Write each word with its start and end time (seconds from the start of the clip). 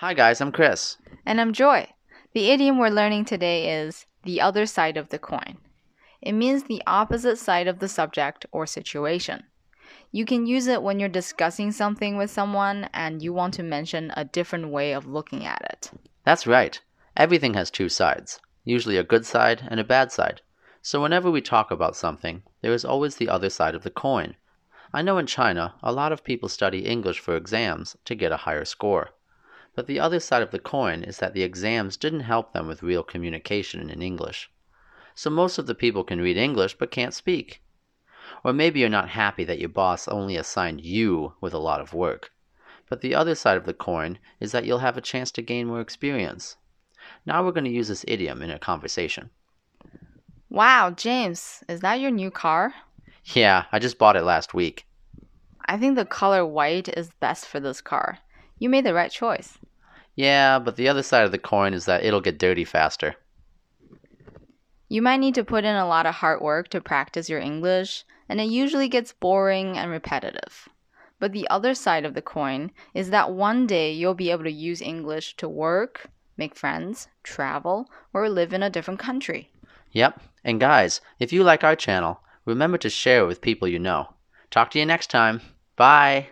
Hi, 0.00 0.12
guys, 0.12 0.42
I'm 0.42 0.52
Chris. 0.52 0.98
And 1.24 1.40
I'm 1.40 1.54
Joy. 1.54 1.88
The 2.34 2.50
idiom 2.50 2.78
we're 2.78 2.90
learning 2.90 3.24
today 3.24 3.80
is 3.80 4.04
the 4.24 4.42
other 4.42 4.66
side 4.66 4.98
of 4.98 5.08
the 5.08 5.18
coin. 5.18 5.56
It 6.20 6.32
means 6.32 6.64
the 6.64 6.82
opposite 6.86 7.38
side 7.38 7.66
of 7.66 7.78
the 7.78 7.88
subject 7.88 8.44
or 8.52 8.66
situation. 8.66 9.44
You 10.12 10.26
can 10.26 10.44
use 10.44 10.66
it 10.66 10.82
when 10.82 11.00
you're 11.00 11.08
discussing 11.08 11.72
something 11.72 12.18
with 12.18 12.30
someone 12.30 12.90
and 12.92 13.22
you 13.22 13.32
want 13.32 13.54
to 13.54 13.62
mention 13.62 14.12
a 14.14 14.26
different 14.26 14.68
way 14.68 14.92
of 14.92 15.06
looking 15.06 15.46
at 15.46 15.62
it. 15.70 15.90
That's 16.24 16.46
right. 16.46 16.78
Everything 17.16 17.54
has 17.54 17.70
two 17.70 17.88
sides, 17.88 18.38
usually 18.64 18.98
a 18.98 19.02
good 19.02 19.24
side 19.24 19.66
and 19.66 19.80
a 19.80 19.84
bad 19.84 20.12
side. 20.12 20.42
So 20.82 21.00
whenever 21.00 21.30
we 21.30 21.40
talk 21.40 21.70
about 21.70 21.96
something, 21.96 22.42
there 22.60 22.74
is 22.74 22.84
always 22.84 23.16
the 23.16 23.30
other 23.30 23.48
side 23.48 23.74
of 23.74 23.82
the 23.82 23.88
coin. 23.88 24.36
I 24.92 25.00
know 25.00 25.16
in 25.16 25.26
China, 25.26 25.74
a 25.82 25.90
lot 25.90 26.12
of 26.12 26.22
people 26.22 26.50
study 26.50 26.80
English 26.80 27.18
for 27.18 27.34
exams 27.34 27.96
to 28.04 28.14
get 28.14 28.30
a 28.30 28.36
higher 28.44 28.66
score. 28.66 29.12
But 29.76 29.86
the 29.86 30.00
other 30.00 30.20
side 30.20 30.42
of 30.42 30.52
the 30.52 30.58
coin 30.58 31.04
is 31.04 31.18
that 31.18 31.34
the 31.34 31.42
exams 31.42 31.98
didn't 31.98 32.20
help 32.20 32.54
them 32.54 32.66
with 32.66 32.82
real 32.82 33.02
communication 33.02 33.90
in 33.90 34.00
English. 34.00 34.50
So 35.14 35.28
most 35.28 35.58
of 35.58 35.66
the 35.66 35.74
people 35.74 36.02
can 36.02 36.20
read 36.20 36.38
English 36.38 36.78
but 36.78 36.90
can't 36.90 37.12
speak. 37.12 37.62
Or 38.42 38.54
maybe 38.54 38.80
you're 38.80 38.88
not 38.88 39.10
happy 39.10 39.44
that 39.44 39.58
your 39.58 39.68
boss 39.68 40.08
only 40.08 40.36
assigned 40.36 40.80
you 40.80 41.34
with 41.42 41.52
a 41.52 41.58
lot 41.58 41.82
of 41.82 41.92
work. 41.92 42.32
But 42.88 43.02
the 43.02 43.14
other 43.14 43.34
side 43.34 43.58
of 43.58 43.66
the 43.66 43.74
coin 43.74 44.18
is 44.40 44.50
that 44.52 44.64
you'll 44.64 44.78
have 44.78 44.96
a 44.96 45.02
chance 45.02 45.30
to 45.32 45.42
gain 45.42 45.66
more 45.66 45.82
experience. 45.82 46.56
Now 47.26 47.44
we're 47.44 47.52
going 47.52 47.64
to 47.64 47.70
use 47.70 47.88
this 47.88 48.04
idiom 48.08 48.40
in 48.40 48.50
a 48.50 48.58
conversation. 48.58 49.28
Wow, 50.48 50.90
James, 50.90 51.62
is 51.68 51.80
that 51.80 52.00
your 52.00 52.10
new 52.10 52.30
car? 52.30 52.72
Yeah, 53.34 53.64
I 53.72 53.78
just 53.78 53.98
bought 53.98 54.16
it 54.16 54.22
last 54.22 54.54
week. 54.54 54.86
I 55.66 55.76
think 55.76 55.96
the 55.96 56.06
color 56.06 56.46
white 56.46 56.88
is 56.88 57.10
best 57.20 57.46
for 57.46 57.60
this 57.60 57.82
car. 57.82 58.20
You 58.58 58.68
made 58.68 58.84
the 58.84 58.94
right 58.94 59.10
choice. 59.10 59.58
Yeah, 60.14 60.58
but 60.58 60.76
the 60.76 60.88
other 60.88 61.02
side 61.02 61.24
of 61.24 61.32
the 61.32 61.38
coin 61.38 61.74
is 61.74 61.84
that 61.84 62.02
it'll 62.02 62.22
get 62.22 62.38
dirty 62.38 62.64
faster. 62.64 63.16
You 64.88 65.02
might 65.02 65.18
need 65.18 65.34
to 65.34 65.44
put 65.44 65.64
in 65.64 65.74
a 65.74 65.86
lot 65.86 66.06
of 66.06 66.16
hard 66.16 66.40
work 66.40 66.68
to 66.68 66.80
practice 66.80 67.28
your 67.28 67.40
English, 67.40 68.04
and 68.28 68.40
it 68.40 68.44
usually 68.44 68.88
gets 68.88 69.12
boring 69.12 69.76
and 69.76 69.90
repetitive. 69.90 70.68
But 71.18 71.32
the 71.32 71.48
other 71.48 71.74
side 71.74 72.04
of 72.04 72.14
the 72.14 72.22
coin 72.22 72.70
is 72.94 73.10
that 73.10 73.32
one 73.32 73.66
day 73.66 73.92
you'll 73.92 74.14
be 74.14 74.30
able 74.30 74.44
to 74.44 74.50
use 74.50 74.80
English 74.80 75.36
to 75.36 75.48
work, 75.48 76.08
make 76.36 76.54
friends, 76.54 77.08
travel, 77.22 77.90
or 78.12 78.28
live 78.28 78.52
in 78.52 78.62
a 78.62 78.70
different 78.70 79.00
country. 79.00 79.50
Yep, 79.92 80.20
and 80.44 80.60
guys, 80.60 81.00
if 81.18 81.32
you 81.32 81.42
like 81.42 81.64
our 81.64 81.76
channel, 81.76 82.20
remember 82.44 82.78
to 82.78 82.90
share 82.90 83.22
it 83.22 83.26
with 83.26 83.40
people 83.40 83.66
you 83.66 83.78
know. 83.78 84.14
Talk 84.50 84.70
to 84.70 84.78
you 84.78 84.86
next 84.86 85.10
time. 85.10 85.40
Bye. 85.74 86.28